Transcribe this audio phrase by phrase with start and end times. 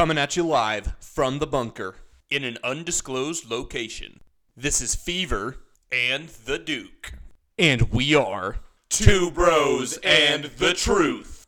[0.00, 1.96] Coming at you live from the bunker
[2.30, 4.20] in an undisclosed location.
[4.56, 5.58] This is Fever
[5.92, 7.12] and the Duke.
[7.58, 8.56] and we are
[8.88, 11.46] Two bros and the truth.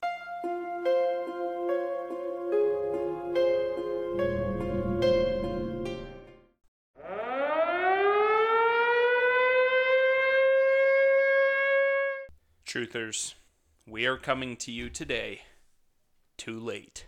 [12.67, 13.33] Truthers,
[13.87, 15.41] we are coming to you today
[16.37, 17.07] too late.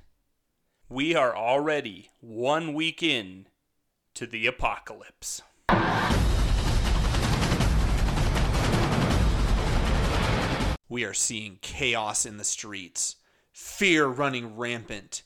[0.88, 3.46] We are already one week in
[4.14, 5.42] to the apocalypse.
[10.94, 13.16] we are seeing chaos in the streets,
[13.50, 15.22] fear running rampant,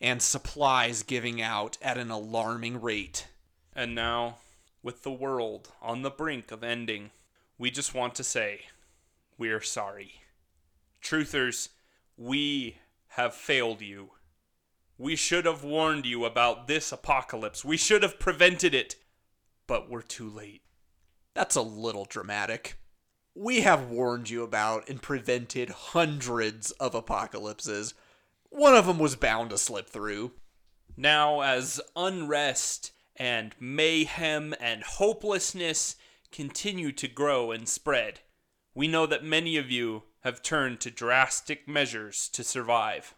[0.00, 3.26] and supplies giving out at an alarming rate.
[3.74, 4.36] And now,
[4.82, 7.10] with the world on the brink of ending,
[7.58, 8.66] we just want to say
[9.36, 10.20] we're sorry.
[11.02, 11.70] Truthers,
[12.16, 12.76] we
[13.14, 14.10] have failed you.
[14.96, 17.64] We should have warned you about this apocalypse.
[17.64, 18.96] We should have prevented it.
[19.66, 20.62] But we're too late.
[21.34, 22.76] That's a little dramatic.
[23.34, 27.94] We have warned you about and prevented hundreds of apocalypses.
[28.50, 30.32] One of them was bound to slip through.
[30.96, 35.96] Now, as unrest and mayhem and hopelessness
[36.30, 38.20] continue to grow and spread,
[38.74, 43.14] we know that many of you have turned to drastic measures to survive.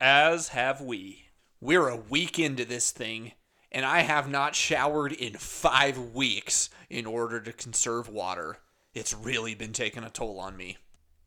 [0.00, 1.28] As have we.
[1.60, 3.32] We're a week into this thing,
[3.72, 8.58] and I have not showered in five weeks in order to conserve water.
[8.92, 10.76] It's really been taking a toll on me.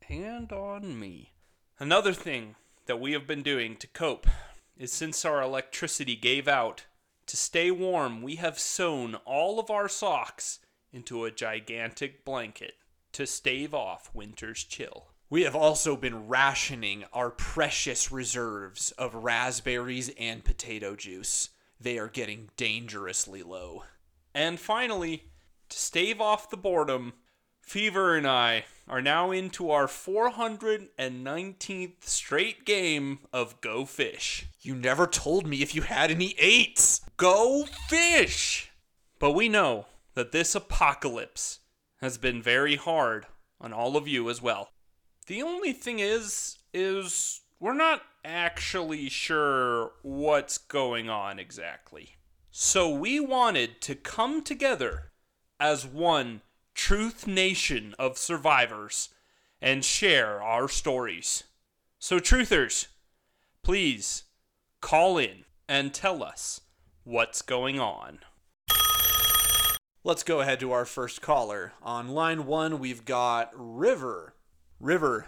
[0.08, 1.32] And on me.
[1.78, 2.56] Another thing
[2.86, 4.26] that we have been doing to cope
[4.76, 6.84] is since our electricity gave out,
[7.26, 10.58] to stay warm, we have sewn all of our socks
[10.92, 12.74] into a gigantic blanket
[13.12, 15.08] to stave off winter's chill.
[15.28, 21.50] We have also been rationing our precious reserves of raspberries and potato juice.
[21.80, 23.84] They are getting dangerously low.
[24.34, 25.24] And finally,
[25.68, 27.12] to stave off the boredom,
[27.60, 34.46] Fever and I are now into our 419th straight game of Go Fish.
[34.60, 37.02] You never told me if you had any eights.
[37.16, 38.72] Go Fish!
[39.20, 41.59] But we know that this apocalypse
[42.00, 43.26] has been very hard
[43.60, 44.70] on all of you as well.
[45.26, 52.16] The only thing is, is we're not actually sure what's going on exactly.
[52.50, 55.12] So we wanted to come together
[55.60, 56.40] as one
[56.74, 59.10] truth nation of survivors
[59.60, 61.44] and share our stories.
[61.98, 62.86] So, truthers,
[63.62, 64.24] please
[64.80, 66.62] call in and tell us
[67.04, 68.20] what's going on.
[70.02, 71.74] Let's go ahead to our first caller.
[71.82, 74.34] On line one, we've got River.
[74.78, 75.26] River,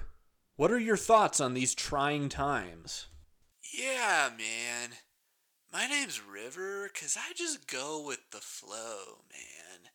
[0.57, 3.09] what are your thoughts on these trying times?
[3.75, 4.97] Yeah, man.
[5.71, 9.91] My name's River, 'cause I just go with the flow, man.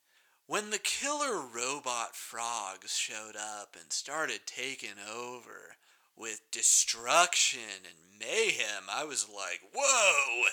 [0.46, 5.78] When the killer robot frogs showed up and started taking over
[6.16, 10.46] with destruction and mayhem, I was like, whoa!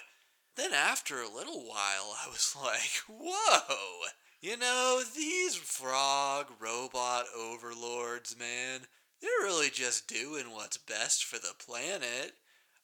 [0.57, 3.77] Then after a little while, I was like, whoa!
[4.41, 8.83] You know, these frog robot overlords, man,
[9.21, 12.35] they're really just doing what's best for the planet.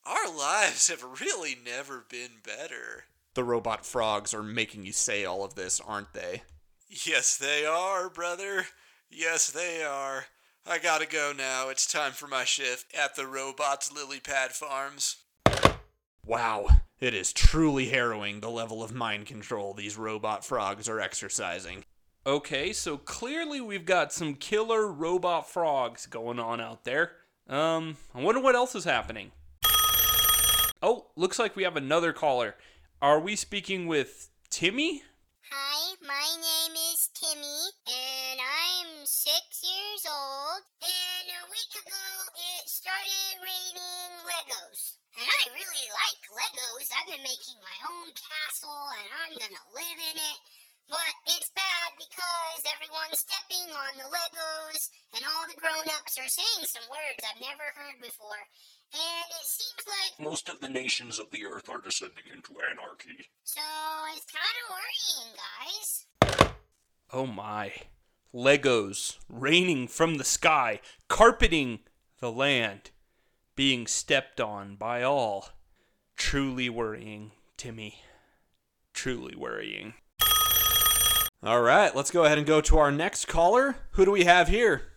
[0.07, 3.05] Our lives have really never been better.
[3.35, 6.43] The robot frogs are making you say all of this, aren't they?
[6.89, 8.67] Yes, they are, brother.
[9.09, 10.25] Yes, they are.
[10.67, 11.69] I gotta go now.
[11.69, 15.17] It's time for my shift at the Robots Lily Pad Farms.
[16.27, 16.69] Wow,
[17.01, 21.85] it is truly harrowing the level of mind control these robot frogs are exercising.
[22.27, 27.13] Okay, so clearly we've got some killer robot frogs going on out there.
[27.49, 29.33] Um, I wonder what else is happening.
[30.83, 32.57] Oh, looks like we have another caller.
[33.01, 35.03] Are we speaking with Timmy?
[35.51, 40.63] Hi, my name is Timmy, and I'm six years old.
[40.81, 42.07] And a week ago,
[42.37, 44.13] it started raining
[56.31, 58.39] saying some words I've never heard before.
[58.93, 63.29] And it seems like Most of the nations of the earth are descending into anarchy.
[63.45, 63.61] so
[64.15, 66.07] it's kind of worrying, guys.
[67.13, 67.73] Oh my.
[68.33, 71.81] Legos raining from the sky, carpeting
[72.21, 72.91] the land,
[73.57, 75.49] being stepped on by all.
[76.17, 78.03] Truly worrying, Timmy.
[78.93, 79.95] Truly worrying.
[81.43, 83.77] All right, let's go ahead and go to our next caller.
[83.93, 84.90] Who do we have here?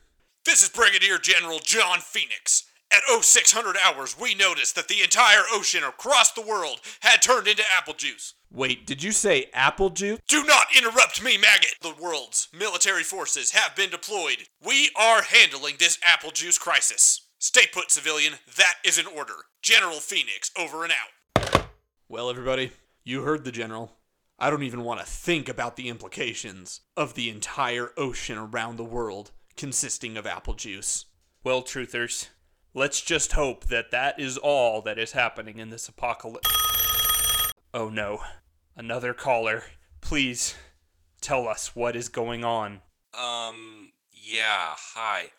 [0.45, 5.85] This is Brigadier General John Phoenix, At 0600 hours, we noticed that the entire ocean
[5.85, 8.33] across the world had turned into apple juice.
[8.51, 10.19] Wait, did you say apple juice?
[10.27, 11.75] Do not interrupt me, maggot!
[11.81, 14.49] The world's military forces have been deployed.
[14.61, 17.21] We are handling this apple juice crisis.
[17.39, 18.33] Stay put, civilian.
[18.57, 19.45] That is an order.
[19.61, 21.67] General Phoenix, over and out.
[22.09, 22.71] Well, everybody,
[23.05, 23.93] you heard the general.
[24.37, 28.83] I don't even want to think about the implications of the entire ocean around the
[28.83, 31.05] world consisting of apple juice.
[31.43, 32.29] Well, truthers,
[32.73, 36.49] let's just hope that that is all that is happening in this apocalypse.
[37.73, 38.21] Oh no,
[38.75, 39.63] another caller.
[40.01, 40.55] Please
[41.21, 42.81] tell us what is going on.
[43.13, 45.31] Um, yeah, hi.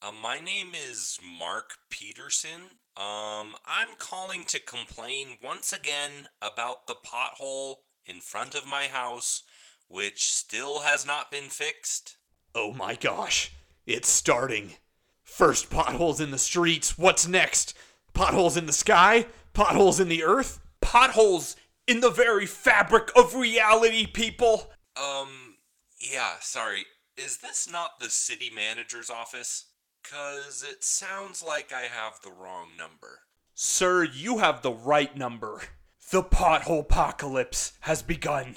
[0.00, 2.70] Uh, my name is Mark Peterson.
[2.96, 7.76] Um, I'm calling to complain once again about the pothole
[8.06, 9.42] in front of my house,
[9.88, 12.16] which still has not been fixed.
[12.54, 13.52] Oh my gosh,
[13.88, 14.74] it's starting.
[15.22, 16.98] First potholes in the streets.
[16.98, 17.74] What's next?
[18.12, 19.26] Potholes in the sky?
[19.54, 20.60] Potholes in the earth?
[20.82, 21.56] Potholes
[21.86, 24.70] in the very fabric of reality, people!
[24.94, 25.56] Um,
[25.98, 26.84] yeah, sorry.
[27.16, 29.70] Is this not the city manager's office?
[30.04, 33.20] Cause it sounds like I have the wrong number.
[33.54, 35.62] Sir, you have the right number.
[36.10, 38.56] The pothole apocalypse has begun.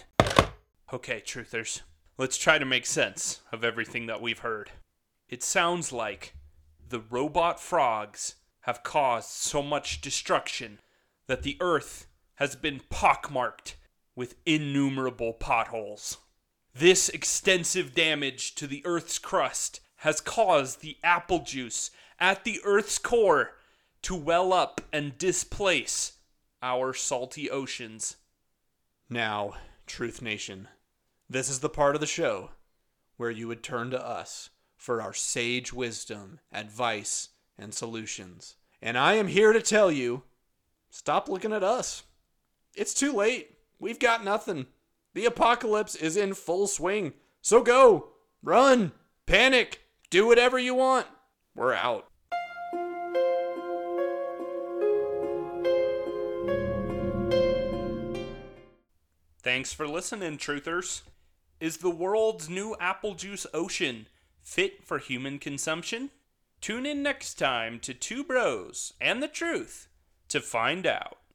[0.91, 1.81] Okay, truthers,
[2.17, 4.71] let's try to make sense of everything that we've heard.
[5.31, 6.35] It sounds like
[6.89, 10.79] the robot frogs have caused so much destruction
[11.27, 12.05] that the earth
[12.35, 13.77] has been pockmarked
[14.13, 16.17] with innumerable potholes.
[16.75, 22.97] This extensive damage to the earth's crust has caused the apple juice at the earth's
[22.97, 23.53] core
[24.01, 26.17] to well up and displace
[26.61, 28.17] our salty oceans.
[29.09, 29.53] Now,
[29.87, 30.67] Truth Nation,
[31.29, 32.51] this is the part of the show
[33.15, 34.49] where you would turn to us
[34.81, 38.55] for our sage wisdom, advice, and solutions.
[38.81, 40.23] And I am here to tell you
[40.89, 42.01] stop looking at us.
[42.75, 43.59] It's too late.
[43.77, 44.65] We've got nothing.
[45.13, 47.13] The apocalypse is in full swing.
[47.41, 48.07] So go,
[48.41, 48.91] run,
[49.27, 51.05] panic, do whatever you want.
[51.53, 52.07] We're out.
[59.43, 61.03] Thanks for listening, truthers.
[61.59, 64.07] Is the world's new apple juice ocean
[64.41, 66.11] fit for human consumption?
[66.59, 69.87] Tune in next time to Two Bros and the Truth
[70.27, 71.17] to find out.